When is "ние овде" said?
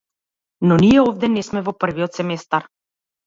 0.83-1.29